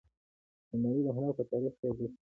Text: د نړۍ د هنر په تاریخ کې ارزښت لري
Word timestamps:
د 0.69 0.71
نړۍ 0.83 1.01
د 1.05 1.09
هنر 1.15 1.31
په 1.37 1.43
تاریخ 1.51 1.73
کې 1.79 1.85
ارزښت 1.87 2.11
لري 2.13 2.17